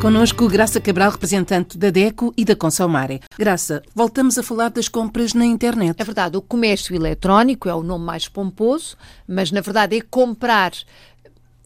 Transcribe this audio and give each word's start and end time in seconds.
Conosco, 0.00 0.48
Graça 0.48 0.80
Cabral, 0.80 1.10
representante 1.10 1.76
da 1.76 1.90
DECO 1.90 2.32
e 2.34 2.42
da 2.42 2.56
Consomare. 2.56 3.20
Graça, 3.38 3.82
voltamos 3.94 4.38
a 4.38 4.42
falar 4.42 4.70
das 4.70 4.88
compras 4.88 5.34
na 5.34 5.44
internet. 5.44 6.00
É 6.00 6.04
verdade, 6.04 6.38
o 6.38 6.40
comércio 6.40 6.96
eletrónico 6.96 7.68
é 7.68 7.74
o 7.74 7.82
nome 7.82 8.06
mais 8.06 8.26
pomposo, 8.26 8.96
mas 9.28 9.52
na 9.52 9.60
verdade 9.60 9.98
é 9.98 10.00
comprar 10.00 10.72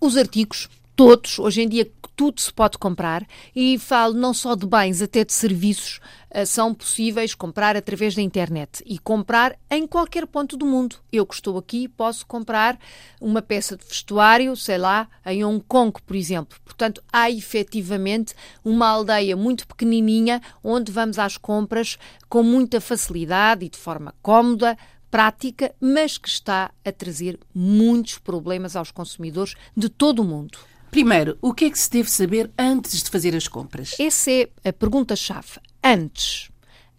os 0.00 0.16
artigos 0.16 0.68
todos, 0.96 1.38
hoje 1.38 1.62
em 1.62 1.68
dia 1.68 1.90
tudo 2.16 2.40
se 2.40 2.52
pode 2.52 2.78
comprar 2.78 3.26
e 3.54 3.78
falo 3.78 4.14
não 4.14 4.32
só 4.32 4.54
de 4.54 4.66
bens, 4.66 5.02
até 5.02 5.24
de 5.24 5.32
serviços 5.32 6.00
uh, 6.30 6.46
são 6.46 6.72
possíveis 6.72 7.34
comprar 7.34 7.76
através 7.76 8.14
da 8.14 8.22
internet 8.22 8.82
e 8.86 8.98
comprar 8.98 9.56
em 9.68 9.86
qualquer 9.86 10.26
ponto 10.26 10.56
do 10.56 10.64
mundo. 10.64 10.96
Eu 11.12 11.26
que 11.26 11.34
estou 11.34 11.58
aqui 11.58 11.88
posso 11.88 12.24
comprar 12.26 12.78
uma 13.20 13.42
peça 13.42 13.76
de 13.76 13.84
vestuário, 13.84 14.54
sei 14.56 14.78
lá, 14.78 15.08
em 15.26 15.44
Hong 15.44 15.64
Kong, 15.66 16.00
por 16.06 16.14
exemplo. 16.14 16.56
Portanto, 16.64 17.02
há 17.12 17.30
efetivamente 17.30 18.34
uma 18.64 18.86
aldeia 18.86 19.36
muito 19.36 19.66
pequenininha 19.66 20.40
onde 20.62 20.92
vamos 20.92 21.18
às 21.18 21.36
compras 21.36 21.98
com 22.28 22.42
muita 22.42 22.80
facilidade 22.80 23.64
e 23.64 23.68
de 23.68 23.78
forma 23.78 24.14
cómoda, 24.22 24.78
prática, 25.10 25.72
mas 25.80 26.18
que 26.18 26.28
está 26.28 26.72
a 26.84 26.90
trazer 26.90 27.38
muitos 27.54 28.18
problemas 28.18 28.74
aos 28.74 28.90
consumidores 28.90 29.54
de 29.76 29.88
todo 29.88 30.20
o 30.20 30.24
mundo. 30.24 30.58
Primeiro, 30.94 31.36
o 31.42 31.52
que 31.52 31.64
é 31.64 31.70
que 31.70 31.78
se 31.80 31.90
deve 31.90 32.08
saber 32.08 32.52
antes 32.56 33.02
de 33.02 33.10
fazer 33.10 33.34
as 33.34 33.48
compras? 33.48 33.96
Essa 33.98 34.30
é 34.30 34.48
a 34.64 34.72
pergunta-chave. 34.72 35.58
Antes. 35.82 36.52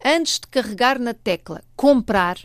Antes 0.04 0.38
de 0.38 0.48
carregar 0.48 1.00
na 1.00 1.14
tecla 1.14 1.64
comprar, 1.78 2.38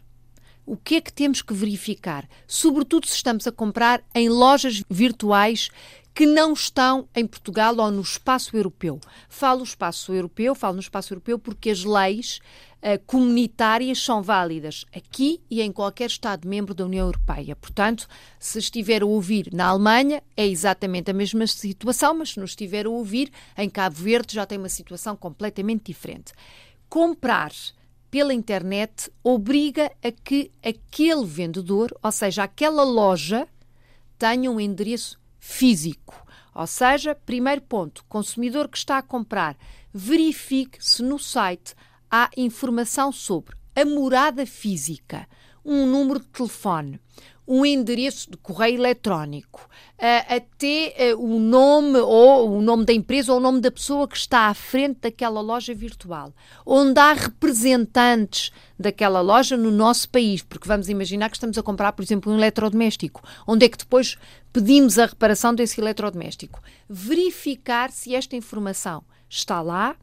o 0.65 0.77
que 0.77 0.95
é 0.95 1.01
que 1.01 1.13
temos 1.13 1.43
que 1.43 1.53
verificar? 1.53 2.29
Sobretudo 2.47 3.09
se 3.09 3.17
estamos 3.17 3.49
a 3.49 3.51
comprar 3.51 4.01
em 4.15 4.29
lojas 4.29 4.85
virtuais 4.89 5.71
que 6.15 6.27
não 6.27 6.53
estão 6.53 7.09
em 7.15 7.27
Portugal 7.27 7.77
ou 7.79 7.91
no 7.91 8.03
espaço 8.03 8.57
europeu. 8.57 9.01
Falo 9.29 9.63
espaço 9.63 10.13
europeu, 10.13 10.55
falo 10.55 10.75
no 10.75 10.81
espaço 10.81 11.13
europeu 11.13 11.39
porque 11.39 11.71
as 11.71 11.85
leis 11.85 12.41
uh, 12.83 13.03
comunitárias 13.07 14.03
são 14.03 14.23
válidas 14.23 14.85
aqui 14.95 15.41
e 15.51 15.61
em 15.61 15.73
qualquer 15.73 16.07
Estado-membro 16.07 16.75
da 16.75 16.85
União 16.85 17.07
Europeia. 17.07 17.55
Portanto, 17.57 18.09
se 18.39 18.59
estiver 18.59 19.03
a 19.03 19.07
ouvir 19.07 19.51
na 19.53 19.69
Alemanha, 19.69 20.23
é 20.37 20.47
exatamente 20.47 21.11
a 21.11 21.15
mesma 21.15 21.47
situação, 21.47 22.15
mas 22.15 22.31
se 22.31 22.39
não 22.39 22.45
estiver 22.45 22.87
a 22.87 22.91
ouvir 22.91 23.31
em 23.57 23.71
Cabo 23.71 23.97
Verde, 23.97 24.35
já 24.35 24.45
tem 24.45 24.59
uma 24.59 24.69
situação 24.69 25.17
completamente 25.17 25.85
diferente. 25.85 26.33
Comprar 26.89 27.53
pela 28.11 28.35
internet 28.35 29.11
obriga 29.23 29.93
a 30.03 30.11
que 30.11 30.51
aquele 30.63 31.25
vendedor, 31.25 31.97
ou 32.03 32.11
seja, 32.11 32.43
aquela 32.43 32.83
loja, 32.83 33.47
tenha 34.19 34.51
um 34.51 34.61
endereço 34.61 35.20
físico. 35.41 36.25
Ou 36.55 36.67
seja, 36.67 37.15
primeiro 37.15 37.63
ponto, 37.63 38.05
consumidor 38.09 38.69
que 38.69 38.79
está 38.79 38.99
a 38.99 39.03
comprar, 39.03 39.57
verifique 39.93 40.79
se 40.85 41.03
no 41.03 41.19
site 41.19 41.75
há 42.11 42.31
informação 42.37 43.11
sobre 43.11 43.57
a 43.75 43.85
morada 43.85 44.45
física, 44.45 45.27
um 45.65 45.87
número 45.87 46.21
de 46.21 46.27
telefone, 46.27 47.01
um 47.47 47.67
endereço 47.67 48.31
de 48.31 48.37
correio 48.37 48.77
eletrónico, 48.77 49.69
uh, 49.99 50.37
até 50.37 51.15
uh, 51.15 51.21
o 51.21 51.41
nome 51.41 51.99
ou 51.99 52.59
o 52.59 52.63
nome 52.63 52.85
da 52.85 52.93
empresa 52.93 53.33
ou 53.33 53.39
o 53.39 53.43
nome 53.43 53.61
da 53.61 53.73
pessoa 53.73 54.07
que 54.07 54.17
está 54.17 54.47
à 54.47 54.55
frente 54.55 55.01
daquela 55.01 55.41
loja 55.41 55.75
virtual, 55.75 56.33
onde 56.65 57.01
há 57.01 57.13
representantes 57.13 58.53
daquela 58.79 59.21
loja 59.21 59.57
no 59.57 59.73
nosso 59.73 60.09
país, 60.11 60.43
porque 60.43 60.69
vamos 60.69 60.89
imaginar 60.89 61.29
que 61.29 61.37
estamos 61.37 61.59
a 61.59 61.63
comprar, 61.63 61.93
por 61.93 62.05
exemplo, 62.05 62.33
um 62.33 62.37
eletrodoméstico, 62.37 63.21
onde 63.47 63.67
é 63.67 63.69
que 63.69 63.79
depois 63.79 64.17
pedimos 64.53 64.97
a 64.97 65.07
reparação 65.07 65.53
desse 65.53 65.81
eletrodoméstico. 65.81 66.63
Verificar 66.89 67.91
se 67.91 68.15
esta 68.15 68.37
informação 68.37 69.03
está 69.29 69.61
lá 69.61 69.97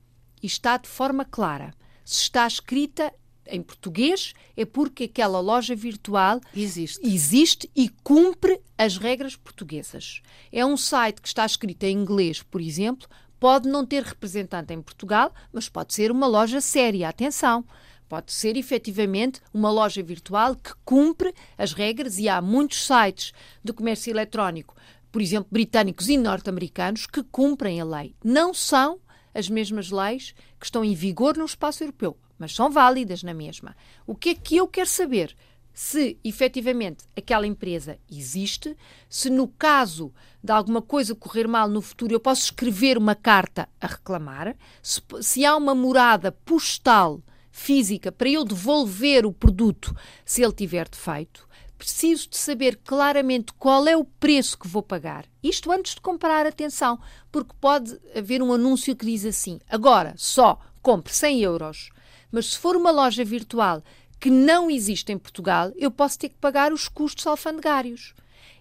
e 0.44 0.47
está 0.47 0.75
de 0.75 0.89
forma 0.89 1.24
clara. 1.24 1.74
Se 2.03 2.24
está 2.24 2.45
escrita 2.45 3.13
em 3.50 3.62
português, 3.62 4.34
é 4.56 4.66
porque 4.66 5.06
aquela 5.06 5.40
loja 5.40 5.75
virtual 5.75 6.40
existe. 6.56 7.00
existe 7.06 7.69
e 7.75 7.90
cumpre 8.03 8.59
as 8.78 8.97
regras 8.97 9.35
portuguesas. 9.35 10.22
É 10.52 10.66
um 10.66 10.78
site 10.78 11.22
que 11.22 11.28
está 11.28 11.46
escrito 11.46 11.84
em 11.84 11.97
inglês, 11.97 12.41
por 12.44 12.62
exemplo, 12.62 13.07
pode 13.40 13.68
não 13.68 13.86
ter 13.86 14.03
representante 14.03 14.74
em 14.74 14.81
Portugal, 14.81 15.34
mas 15.52 15.69
pode 15.69 15.94
ser 15.94 16.12
uma 16.12 16.28
loja 16.28 16.62
séria. 16.62 17.09
Atenção! 17.09 17.66
Pode 18.09 18.31
ser 18.31 18.56
efetivamente 18.56 19.41
uma 19.53 19.69
loja 19.69 20.02
virtual 20.02 20.56
que 20.56 20.72
cumpre 20.86 21.34
as 21.57 21.74
regras 21.74 22.18
e 22.18 22.30
há 22.30 22.41
muitos 22.41 22.86
sites 22.86 23.34
de 23.62 23.74
comércio 23.74 24.12
eletrónico, 24.12 24.75
por 25.12 25.22
exemplo, 25.22 25.50
britânicos 25.52 26.07
e 26.07 26.18
norte-americanos, 26.18 27.06
que 27.06 27.22
cumprem 27.24 27.81
a 27.81 27.86
lei. 27.86 28.16
Não 28.24 28.53
são 28.53 29.00
as 29.34 29.50
mesmas 29.50 29.91
leis 29.91 30.34
que 30.57 30.66
estão 30.66 30.86
em 30.86 30.96
vigor 30.96 31.38
no 31.38 31.46
espaço 31.46 31.84
europeu 31.84 32.18
mas 32.38 32.53
são 32.53 32.70
válidas 32.70 33.24
na 33.24 33.34
mesma. 33.34 33.75
O 34.06 34.16
que 34.16 34.30
é 34.30 34.36
que 34.36 34.56
eu 34.56 34.68
quero 34.68 34.90
saber? 34.90 35.36
Se 35.74 36.18
efetivamente 36.24 37.06
aquela 37.16 37.46
empresa 37.46 38.00
existe, 38.12 38.75
se 39.09 39.30
no 39.30 39.48
caso 39.48 40.12
de 40.44 40.52
alguma 40.52 40.81
coisa 40.81 41.14
correr 41.14 41.48
mal 41.48 41.70
no 41.70 41.81
futuro 41.81 42.14
eu 42.14 42.20
posso 42.20 42.46
escrever 42.46 42.98
uma 42.98 43.14
carta 43.14 43.70
a 43.80 43.88
reclamar, 43.88 44.56
se, 44.81 45.02
se 45.22 45.46
há 45.46 45.56
uma 45.56 45.75
morada 45.75 46.31
postal 46.31 47.22
física 47.52 48.12
para 48.12 48.30
eu 48.30 48.44
devolver 48.44 49.25
o 49.25 49.34
produto 49.34 49.96
se 50.25 50.44
ele 50.44 50.54
tiver 50.54 50.88
defeito, 50.88 51.48
preciso 51.78 52.30
de 52.30 52.38
saber 52.38 52.80
claramente 52.84 53.54
qual 53.54 53.88
é 53.88 53.96
o 53.96 54.04
preço 54.04 54.58
que 54.58 54.68
vou 54.68 54.81
pagar. 54.81 55.25
Isto 55.44 55.72
antes 55.72 55.96
de 55.96 56.02
comprar, 56.02 56.46
atenção, 56.46 57.00
porque 57.31 57.54
pode 57.62 57.98
haver 58.16 58.42
um 58.42 58.52
anúncio 58.52 58.96
que 58.96 59.06
diz 59.06 59.25
assim: 59.25 59.59
agora 59.69 60.14
só 60.18 60.59
compre 60.81 61.14
100 61.14 61.42
euros 61.42 61.90
mas 62.31 62.53
se 62.53 62.57
for 62.57 62.75
uma 62.75 62.91
loja 62.91 63.23
virtual 63.23 63.83
que 64.19 64.29
não 64.29 64.69
existe 64.69 65.11
em 65.11 65.17
Portugal, 65.17 65.71
eu 65.75 65.91
posso 65.91 66.17
ter 66.19 66.29
que 66.29 66.38
pagar 66.38 66.73
os 66.73 66.88
custos 66.88 67.27
alfandegários. 67.27 68.13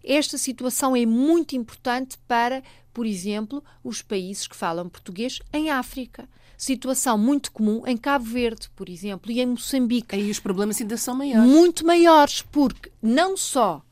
Esta 0.04 0.38
situação 0.38 0.94
é 0.94 1.04
muito 1.04 1.56
importante 1.56 2.18
para, 2.28 2.62
por 2.92 3.06
exemplo, 3.06 3.62
os 3.82 4.02
países 4.02 4.46
que 4.46 4.54
falam 4.54 4.88
português 4.88 5.40
em 5.52 5.70
África. 5.70 6.28
Situação 6.56 7.18
muito 7.18 7.52
comum 7.52 7.82
em 7.86 7.96
Cabo 7.96 8.24
Verde, 8.24 8.70
por 8.74 8.88
exemplo, 8.88 9.30
e 9.30 9.40
em 9.40 9.46
Moçambique. 9.46 10.14
Aí 10.14 10.30
os 10.30 10.40
problemas 10.40 10.80
ainda 10.80 10.96
são 10.96 11.14
maiores. 11.14 11.50
Muito 11.50 11.84
maiores, 11.84 12.42
porque 12.42 12.90
não 13.02 13.36
só 13.36 13.82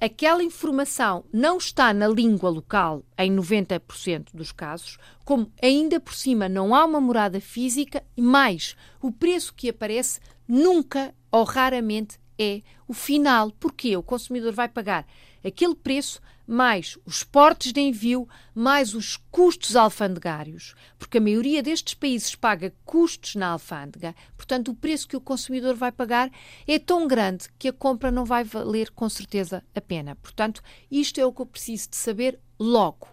aquela 0.00 0.42
informação 0.42 1.24
não 1.32 1.58
está 1.58 1.92
na 1.92 2.08
língua 2.08 2.50
local 2.50 3.04
em 3.18 3.34
90% 3.34 4.28
dos 4.34 4.52
casos, 4.52 4.98
como 5.24 5.52
ainda 5.62 6.00
por 6.00 6.14
cima 6.14 6.48
não 6.48 6.74
há 6.74 6.84
uma 6.84 7.00
morada 7.00 7.40
física 7.40 8.02
e 8.16 8.22
mais, 8.22 8.76
o 9.00 9.12
preço 9.12 9.54
que 9.54 9.68
aparece 9.68 10.20
nunca 10.46 11.14
ou 11.30 11.44
raramente 11.44 12.18
é 12.38 12.62
o 12.86 12.92
final. 12.92 13.50
Porque 13.52 13.96
o 13.96 14.02
consumidor 14.02 14.52
vai 14.52 14.68
pagar 14.68 15.06
aquele 15.44 15.74
preço 15.74 16.20
mais 16.46 16.98
os 17.04 17.22
portes 17.22 17.72
de 17.72 17.80
envio, 17.80 18.28
mais 18.54 18.94
os 18.94 19.16
custos 19.30 19.76
alfandegários, 19.76 20.74
porque 20.98 21.18
a 21.18 21.20
maioria 21.20 21.62
destes 21.62 21.94
países 21.94 22.34
paga 22.34 22.74
custos 22.84 23.34
na 23.34 23.48
alfândega, 23.48 24.14
portanto, 24.36 24.70
o 24.70 24.74
preço 24.74 25.08
que 25.08 25.16
o 25.16 25.20
consumidor 25.20 25.74
vai 25.74 25.92
pagar 25.92 26.30
é 26.66 26.78
tão 26.78 27.06
grande 27.06 27.48
que 27.58 27.68
a 27.68 27.72
compra 27.72 28.10
não 28.10 28.24
vai 28.24 28.44
valer 28.44 28.90
com 28.90 29.08
certeza 29.08 29.64
a 29.74 29.80
pena. 29.80 30.16
Portanto, 30.16 30.62
isto 30.90 31.20
é 31.20 31.26
o 31.26 31.32
que 31.32 31.42
eu 31.42 31.46
preciso 31.46 31.90
de 31.90 31.96
saber 31.96 32.38
logo. 32.58 33.08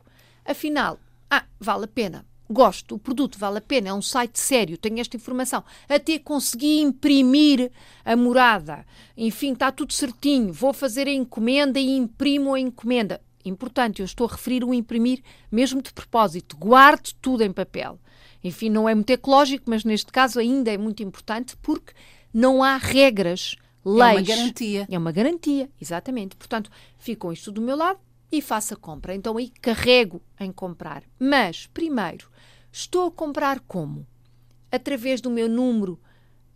Afinal, 0.46 1.00
ah, 1.30 1.46
vale 1.60 1.86
a 1.86 1.88
pena. 1.88 2.29
Gosto, 2.52 2.96
o 2.96 3.00
produto 3.00 3.38
vale 3.38 3.60
a 3.60 3.62
pena, 3.62 3.90
é 3.90 3.94
um 3.94 4.02
site 4.02 4.40
sério, 4.40 4.76
tenho 4.76 5.00
esta 5.00 5.16
informação. 5.16 5.64
Até 5.88 6.18
consegui 6.18 6.82
imprimir 6.82 7.72
a 8.04 8.16
morada. 8.16 8.84
Enfim, 9.16 9.54
está 9.54 9.72
tudo 9.72 9.94
certinho. 9.94 10.52
Vou 10.52 10.74
fazer 10.74 11.08
a 11.08 11.12
encomenda 11.12 11.80
e 11.80 11.96
imprimo 11.96 12.56
a 12.56 12.60
encomenda. 12.60 13.22
Importante, 13.46 14.00
eu 14.00 14.06
estou 14.06 14.28
a 14.28 14.32
referir 14.32 14.64
o 14.64 14.74
imprimir 14.74 15.22
mesmo 15.52 15.80
de 15.80 15.94
propósito. 15.94 16.58
Guarde 16.58 17.14
tudo 17.22 17.44
em 17.44 17.54
papel. 17.54 18.00
Enfim, 18.44 18.70
não 18.70 18.90
é 18.90 18.96
muito 18.96 19.12
ecológico, 19.12 19.66
mas 19.68 19.84
neste 19.84 20.12
caso 20.12 20.40
ainda 20.40 20.72
é 20.72 20.78
muito 20.78 21.04
importante 21.04 21.56
porque 21.58 21.94
não 22.34 22.64
há 22.64 22.78
regras, 22.78 23.56
leis. 23.86 24.28
É 24.28 24.34
uma 24.34 24.38
garantia. 24.38 24.88
É 24.90 24.98
uma 24.98 25.12
garantia, 25.12 25.70
exatamente. 25.80 26.36
Portanto, 26.36 26.72
ficam 26.98 27.32
isto 27.32 27.52
do 27.52 27.62
meu 27.62 27.76
lado 27.76 28.00
e 28.32 28.42
faço 28.42 28.74
a 28.74 28.78
compra. 28.78 29.16
Então 29.16 29.38
aí 29.38 29.50
carrego 29.62 30.22
em 30.40 30.52
comprar. 30.52 31.04
Mas, 31.20 31.68
primeiro, 31.68 32.30
estou 32.72 33.08
a 33.08 33.12
comprar 33.12 33.60
como? 33.62 34.06
Através 34.72 35.20
do 35.22 35.30
meu 35.30 35.50
número 35.50 36.00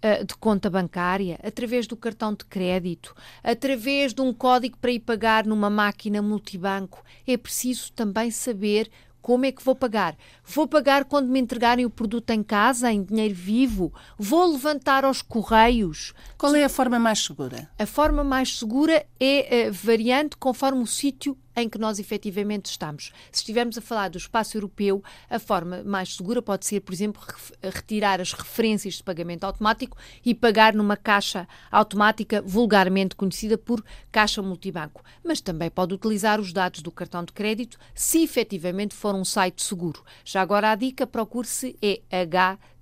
uh, 0.03 0.25
de 0.25 0.35
conta 0.35 0.69
bancária, 0.69 1.39
através 1.43 1.87
do 1.87 1.95
cartão 1.95 2.33
de 2.33 2.45
crédito, 2.45 3.15
através 3.43 4.13
de 4.13 4.21
um 4.21 4.33
código 4.33 4.77
para 4.77 4.91
ir 4.91 4.99
pagar 4.99 5.45
numa 5.45 5.69
máquina 5.69 6.21
multibanco. 6.21 7.03
É 7.25 7.37
preciso 7.37 7.91
também 7.93 8.29
saber 8.29 8.89
como 9.23 9.45
é 9.45 9.53
que 9.53 9.63
vou 9.63 9.73
pagar? 9.73 10.17
Vou 10.43 10.67
pagar 10.67 11.05
quando 11.05 11.29
me 11.29 11.39
entregarem 11.39 11.85
o 11.85 11.89
produto 11.89 12.29
em 12.31 12.43
casa, 12.43 12.91
em 12.91 13.01
dinheiro 13.01 13.33
vivo? 13.33 13.93
Vou 14.17 14.51
levantar 14.51 15.05
aos 15.05 15.21
correios? 15.21 16.13
Qual 16.37 16.53
é 16.53 16.65
a 16.65 16.69
forma 16.69 16.99
mais 16.99 17.19
segura? 17.23 17.69
A 17.79 17.85
forma 17.85 18.21
mais 18.21 18.59
segura 18.59 19.05
é 19.17 19.69
uh, 19.69 19.71
variante 19.71 20.35
conforme 20.35 20.83
o 20.83 20.85
sítio 20.85 21.37
em 21.55 21.69
que 21.69 21.77
nós 21.77 21.99
efetivamente 21.99 22.65
estamos. 22.65 23.11
Se 23.31 23.41
estivermos 23.41 23.77
a 23.77 23.81
falar 23.81 24.09
do 24.09 24.17
espaço 24.17 24.57
europeu, 24.57 25.03
a 25.29 25.39
forma 25.39 25.83
mais 25.83 26.15
segura 26.15 26.41
pode 26.41 26.65
ser, 26.65 26.81
por 26.81 26.93
exemplo, 26.93 27.21
retirar 27.61 28.19
as 28.19 28.33
referências 28.33 28.95
de 28.95 29.03
pagamento 29.03 29.43
automático 29.43 29.97
e 30.25 30.33
pagar 30.33 30.73
numa 30.73 30.97
caixa 30.97 31.47
automática 31.71 32.41
vulgarmente 32.41 33.15
conhecida 33.15 33.57
por 33.57 33.83
caixa 34.11 34.41
multibanco. 34.41 35.03
Mas 35.23 35.41
também 35.41 35.69
pode 35.69 35.93
utilizar 35.93 36.39
os 36.39 36.51
dados 36.51 36.81
do 36.81 36.91
cartão 36.91 37.23
de 37.23 37.33
crédito 37.33 37.77
se 37.93 38.23
efetivamente 38.23 38.95
for 38.95 39.13
um 39.15 39.25
site 39.25 39.63
seguro. 39.63 40.03
Já 40.25 40.41
agora 40.41 40.71
a 40.71 40.75
dica, 40.75 41.05
procure-se 41.05 41.77
é 41.81 42.01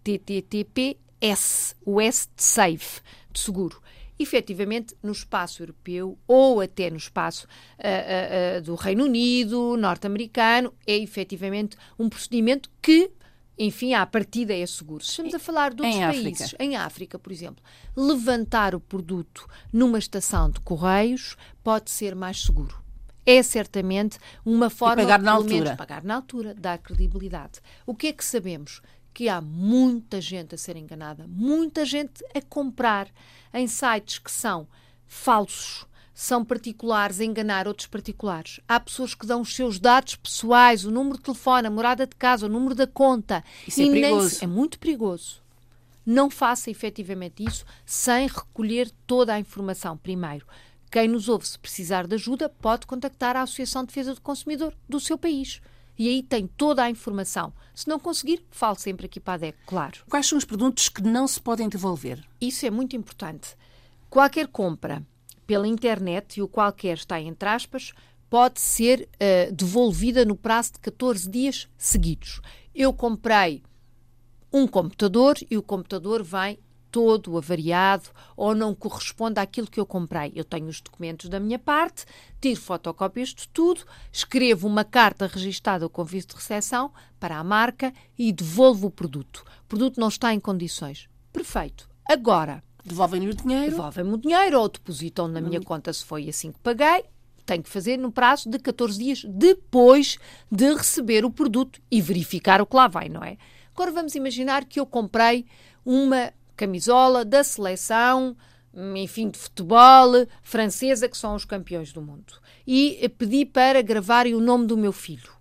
HTTPS, 0.03 0.95
o 1.85 1.99
S 2.01 2.27
de 2.35 2.43
safe, 2.43 3.01
de 3.31 3.39
seguro 3.39 3.81
efetivamente 4.21 4.95
no 5.01 5.11
espaço 5.11 5.61
europeu 5.63 6.17
ou 6.27 6.61
até 6.61 6.89
no 6.89 6.97
espaço 6.97 7.47
uh, 7.79 8.59
uh, 8.59 8.61
do 8.61 8.75
Reino 8.75 9.05
Unido, 9.05 9.75
norte-americano, 9.77 10.73
é 10.85 10.97
efetivamente 10.97 11.75
um 11.97 12.09
procedimento 12.09 12.69
que 12.81 13.11
enfim, 13.57 13.93
à 13.93 14.05
partida 14.05 14.55
é 14.55 14.65
seguro. 14.65 15.03
Estamos 15.03 15.35
a 15.35 15.39
falar 15.39 15.71
de 15.71 15.83
outros 15.83 15.95
em 15.95 16.01
países. 16.01 16.41
África. 16.41 16.63
Em 16.63 16.75
África, 16.75 17.19
por 17.19 17.31
exemplo, 17.31 17.63
levantar 17.95 18.73
o 18.73 18.79
produto 18.79 19.47
numa 19.71 19.99
estação 19.99 20.49
de 20.49 20.59
correios 20.61 21.35
pode 21.63 21.91
ser 21.91 22.15
mais 22.15 22.41
seguro. 22.41 22.81
É 23.23 23.43
certamente 23.43 24.17
uma 24.43 24.69
forma 24.69 25.03
e 25.03 25.05
pagar 25.05 25.21
na 25.21 25.31
de 25.33 25.37
altura. 25.37 25.75
pagar 25.75 26.03
na 26.03 26.15
altura, 26.15 26.55
dar 26.55 26.79
credibilidade. 26.79 27.59
O 27.85 27.93
que 27.93 28.07
é 28.07 28.13
que 28.13 28.25
sabemos? 28.25 28.81
Que 29.13 29.27
há 29.29 29.41
muita 29.41 30.21
gente 30.21 30.55
a 30.55 30.57
ser 30.57 30.77
enganada, 30.77 31.25
muita 31.27 31.83
gente 31.85 32.23
a 32.33 32.41
comprar 32.41 33.07
em 33.53 33.67
sites 33.67 34.19
que 34.19 34.31
são 34.31 34.67
falsos, 35.05 35.85
são 36.13 36.43
particulares 36.45 37.19
a 37.19 37.25
enganar 37.25 37.67
outros 37.67 37.87
particulares. 37.87 38.59
Há 38.67 38.79
pessoas 38.79 39.13
que 39.13 39.25
dão 39.25 39.41
os 39.41 39.53
seus 39.53 39.79
dados 39.79 40.15
pessoais, 40.15 40.85
o 40.85 40.91
número 40.91 41.17
de 41.17 41.23
telefone, 41.23 41.67
a 41.67 41.71
morada 41.71 42.07
de 42.07 42.15
casa, 42.15 42.45
o 42.45 42.49
número 42.49 42.73
da 42.75 42.87
conta. 42.87 43.43
Isso 43.67 43.81
é 43.81 43.85
perigoso. 43.89 44.29
se- 44.29 44.43
é 44.43 44.47
muito 44.47 44.79
perigoso. 44.79 45.41
Não 46.05 46.29
faça 46.29 46.71
efetivamente 46.71 47.43
isso 47.43 47.65
sem 47.85 48.27
recolher 48.27 48.89
toda 49.05 49.33
a 49.33 49.39
informação 49.39 49.97
primeiro. 49.97 50.45
Quem 50.89 51.07
nos 51.07 51.29
ouve, 51.29 51.47
se 51.47 51.57
precisar 51.59 52.07
de 52.07 52.15
ajuda, 52.15 52.49
pode 52.49 52.85
contactar 52.87 53.35
a 53.35 53.41
Associação 53.43 53.81
de 53.83 53.87
Defesa 53.87 54.13
do 54.15 54.21
Consumidor 54.21 54.73
do 54.89 54.99
seu 54.99 55.17
país. 55.17 55.61
E 56.01 56.09
aí 56.09 56.23
tem 56.23 56.47
toda 56.47 56.81
a 56.81 56.89
informação. 56.89 57.53
Se 57.75 57.87
não 57.87 57.99
conseguir, 57.99 58.43
fale 58.49 58.75
sempre 58.79 59.05
aqui 59.05 59.19
para 59.19 59.35
a 59.35 59.37
DEC, 59.37 59.55
claro. 59.67 59.99
Quais 60.09 60.25
são 60.25 60.35
os 60.35 60.43
produtos 60.43 60.89
que 60.89 60.99
não 60.99 61.27
se 61.27 61.39
podem 61.39 61.69
devolver? 61.69 62.27
Isso 62.41 62.65
é 62.65 62.71
muito 62.71 62.95
importante. 62.95 63.55
Qualquer 64.09 64.47
compra 64.47 65.05
pela 65.45 65.67
internet, 65.67 66.37
e 66.37 66.41
o 66.41 66.47
qualquer 66.47 66.97
está 66.97 67.21
entre 67.21 67.47
aspas, 67.47 67.93
pode 68.31 68.59
ser 68.59 69.07
eh, 69.19 69.51
devolvida 69.51 70.25
no 70.25 70.35
prazo 70.35 70.73
de 70.73 70.79
14 70.79 71.29
dias 71.29 71.67
seguidos. 71.77 72.41
Eu 72.73 72.91
comprei 72.91 73.61
um 74.51 74.65
computador 74.65 75.35
e 75.51 75.55
o 75.55 75.61
computador 75.61 76.23
vem 76.23 76.57
todo 76.91 77.37
avariado 77.37 78.09
ou 78.35 78.53
não 78.53 78.75
corresponde 78.75 79.39
àquilo 79.39 79.67
que 79.67 79.79
eu 79.79 79.85
comprei. 79.85 80.31
Eu 80.35 80.43
tenho 80.43 80.67
os 80.67 80.81
documentos 80.81 81.29
da 81.29 81.39
minha 81.39 81.57
parte, 81.57 82.05
tiro 82.39 82.59
fotocópias 82.59 83.29
de 83.29 83.47
tudo, 83.47 83.81
escrevo 84.11 84.67
uma 84.67 84.83
carta 84.83 85.25
registada 85.27 85.87
com 85.87 86.01
aviso 86.01 86.27
de 86.27 86.35
recepção 86.35 86.91
para 87.19 87.37
a 87.37 87.43
marca 87.43 87.93
e 88.17 88.31
devolvo 88.31 88.87
o 88.87 88.91
produto. 88.91 89.43
O 89.63 89.67
produto 89.67 89.99
não 89.99 90.09
está 90.09 90.33
em 90.33 90.39
condições. 90.39 91.07
Perfeito. 91.31 91.89
Agora, 92.07 92.61
Devolvem-lhe 92.83 93.29
o 93.29 93.33
dinheiro? 93.35 93.71
devolvem-me 93.71 94.13
o 94.13 94.17
dinheiro 94.17 94.59
ou 94.59 94.67
depositam 94.67 95.27
na 95.27 95.39
minha 95.39 95.61
conta 95.61 95.93
se 95.93 96.03
foi 96.03 96.27
assim 96.27 96.51
que 96.51 96.59
paguei. 96.59 97.05
Tenho 97.45 97.61
que 97.63 97.69
fazer 97.69 97.97
no 97.97 98.11
prazo 98.11 98.49
de 98.49 98.57
14 98.57 98.97
dias 98.97 99.23
depois 99.27 100.17
de 100.51 100.73
receber 100.73 101.23
o 101.23 101.31
produto 101.31 101.79
e 101.91 102.01
verificar 102.01 102.59
o 102.61 102.65
que 102.65 102.75
lá 102.75 102.87
vai, 102.87 103.07
não 103.07 103.23
é? 103.23 103.37
Agora 103.73 103.91
vamos 103.91 104.15
imaginar 104.15 104.65
que 104.65 104.79
eu 104.79 104.85
comprei 104.85 105.45
uma 105.85 106.31
camisola 106.61 107.25
da 107.25 107.43
seleção, 107.43 108.37
enfim, 108.95 109.31
de 109.31 109.39
futebol 109.39 110.27
francesa, 110.43 111.09
que 111.09 111.17
são 111.17 111.33
os 111.33 111.43
campeões 111.43 111.91
do 111.91 112.03
mundo. 112.03 112.33
E 112.67 112.99
eh, 113.01 113.09
pedi 113.09 113.47
para 113.47 113.81
gravarem 113.81 114.35
o 114.35 114.39
nome 114.39 114.67
do 114.67 114.77
meu 114.77 114.91
filho. 114.91 115.31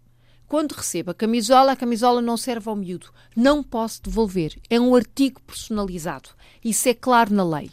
Quando 0.48 0.72
recebo 0.72 1.10
a 1.10 1.14
camisola, 1.14 1.72
a 1.72 1.76
camisola 1.76 2.22
não 2.22 2.38
serve 2.38 2.70
ao 2.70 2.74
miúdo. 2.74 3.12
Não 3.36 3.62
posso 3.62 4.02
devolver. 4.02 4.58
É 4.70 4.80
um 4.80 4.94
artigo 4.94 5.42
personalizado. 5.42 6.30
Isso 6.64 6.88
é 6.88 6.94
claro 6.94 7.34
na 7.34 7.44
lei. 7.44 7.70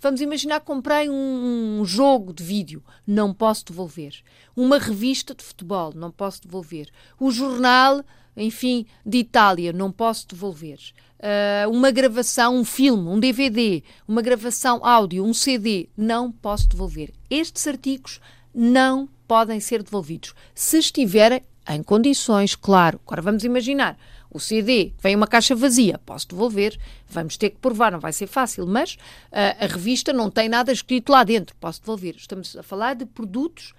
Vamos 0.00 0.20
imaginar 0.20 0.60
que 0.60 0.66
comprei 0.66 1.10
um, 1.10 1.80
um 1.80 1.84
jogo 1.84 2.32
de 2.32 2.44
vídeo, 2.44 2.80
não 3.04 3.34
posso 3.34 3.64
devolver. 3.64 4.22
Uma 4.54 4.78
revista 4.78 5.34
de 5.34 5.42
futebol, 5.42 5.92
não 5.94 6.12
posso 6.12 6.42
devolver. 6.42 6.90
O 7.18 7.32
jornal, 7.32 8.04
enfim, 8.36 8.86
de 9.04 9.18
Itália, 9.18 9.72
não 9.72 9.90
posso 9.90 10.28
devolver. 10.28 10.78
Ah, 11.26 11.66
uma 11.70 11.90
gravação, 11.90 12.54
um 12.54 12.64
filme, 12.66 13.08
um 13.08 13.18
DVD, 13.18 13.82
uma 14.06 14.20
gravação 14.20 14.84
áudio, 14.84 15.24
um 15.24 15.32
CD, 15.32 15.88
não 15.96 16.30
posso 16.30 16.68
devolver. 16.68 17.14
Estes 17.30 17.66
artigos 17.66 18.20
não 18.54 19.08
podem 19.26 19.58
ser 19.58 19.82
devolvidos. 19.82 20.34
Se 20.54 20.76
estiverem 20.76 21.42
em 21.66 21.82
condições, 21.82 22.54
claro. 22.54 23.00
Agora 23.06 23.22
vamos 23.22 23.42
imaginar, 23.42 23.98
o 24.30 24.38
CD 24.38 24.92
vem 25.00 25.16
uma 25.16 25.26
caixa 25.26 25.54
vazia, 25.54 25.98
posso 26.04 26.28
devolver, 26.28 26.78
vamos 27.08 27.38
ter 27.38 27.48
que 27.48 27.56
provar, 27.56 27.90
não 27.90 28.00
vai 28.00 28.12
ser 28.12 28.26
fácil, 28.26 28.66
mas 28.66 28.98
ah, 29.32 29.56
a 29.60 29.66
revista 29.66 30.12
não 30.12 30.30
tem 30.30 30.46
nada 30.46 30.72
escrito 30.72 31.10
lá 31.10 31.24
dentro, 31.24 31.56
posso 31.56 31.80
devolver. 31.80 32.16
Estamos 32.16 32.54
a 32.54 32.62
falar 32.62 32.94
de 32.94 33.06
produtos 33.06 33.72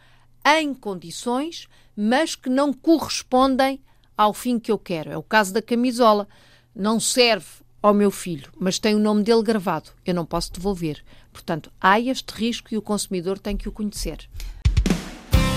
em 0.44 0.74
condições, 0.74 1.68
mas 1.96 2.34
que 2.36 2.50
não 2.50 2.74
correspondem 2.74 3.80
ao 4.18 4.34
fim 4.34 4.60
que 4.60 4.72
eu 4.72 4.78
quero. 4.78 5.12
É 5.12 5.18
o 5.18 5.24
caso 5.24 5.54
da 5.54 5.62
camisola. 5.62 6.28
Não 6.76 7.00
serve 7.00 7.46
ao 7.82 7.94
meu 7.94 8.10
filho, 8.10 8.50
mas 8.60 8.80
tem 8.80 8.96
o 8.96 9.00
nome 9.00 9.24
dele 9.24 9.44
gravado. 9.44 9.92
Eu 10.06 10.14
não 10.14 10.26
posso 10.26 10.52
devolver. 10.52 11.04
Portanto, 11.32 11.72
há 11.80 12.00
este 12.00 12.34
risco 12.34 12.74
e 12.74 12.78
o 12.78 12.82
consumidor 12.82 13.38
tem 13.38 13.56
que 13.56 13.70
o 13.70 13.72
conhecer. 13.72 14.28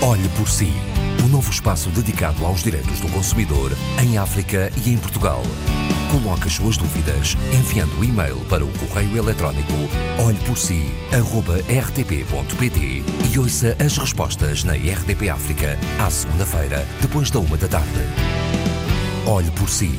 Olhe 0.01 0.29
por 0.37 0.47
si. 0.47 0.71
O 1.25 1.27
novo 1.27 1.51
espaço 1.51 1.89
dedicado 1.89 2.45
aos 2.45 2.63
direitos 2.63 3.01
do 3.01 3.09
consumidor 3.09 3.71
em 4.01 4.17
África 4.17 4.71
e 4.85 4.91
em 4.91 4.97
Portugal. 4.97 5.43
Coloque 6.09 6.47
as 6.47 6.53
suas 6.53 6.77
dúvidas 6.77 7.35
enviando 7.53 7.99
o 7.99 8.03
e-mail 8.03 8.37
para 8.45 8.65
o 8.65 8.71
correio 8.79 9.17
eletrónico 9.17 9.73
olheporsi.rtp.pt 10.25 13.03
e 13.31 13.39
ouça 13.39 13.77
as 13.83 13.97
respostas 13.97 14.63
na 14.63 14.73
RDP 14.73 15.29
África 15.29 15.77
à 15.99 16.09
segunda-feira, 16.09 16.87
depois 17.01 17.29
da 17.29 17.39
uma 17.39 17.57
da 17.57 17.67
tarde. 17.67 17.99
Olhe 19.31 19.51
por 19.51 19.69
si. 19.69 19.91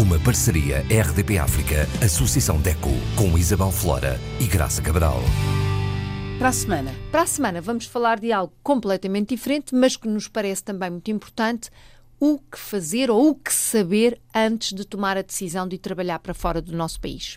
Uma 0.00 0.18
parceria 0.18 0.78
RDP 0.88 1.36
África, 1.36 1.86
Associação 2.02 2.58
DECO, 2.58 2.88
com 3.14 3.36
Isabel 3.36 3.70
Flora 3.70 4.18
e 4.40 4.46
Graça 4.46 4.80
Cabral. 4.80 5.20
Para 6.38 6.48
a 6.48 6.52
semana. 6.52 6.90
Para 7.12 7.20
a 7.20 7.26
semana 7.26 7.60
vamos 7.60 7.84
falar 7.84 8.18
de 8.18 8.32
algo 8.32 8.54
completamente 8.62 9.36
diferente, 9.36 9.74
mas 9.74 9.98
que 9.98 10.08
nos 10.08 10.28
parece 10.28 10.64
também 10.64 10.88
muito 10.88 11.10
importante: 11.10 11.68
o 12.18 12.38
que 12.38 12.58
fazer 12.58 13.10
ou 13.10 13.28
o 13.28 13.34
que 13.34 13.52
saber 13.52 14.18
antes 14.34 14.72
de 14.72 14.86
tomar 14.86 15.18
a 15.18 15.22
decisão 15.22 15.68
de 15.68 15.76
ir 15.76 15.80
trabalhar 15.80 16.18
para 16.18 16.32
fora 16.32 16.62
do 16.62 16.74
nosso 16.74 16.98
país. 17.02 17.36